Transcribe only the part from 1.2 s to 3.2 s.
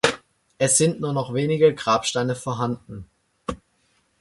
wenige Grabsteine vorhanden.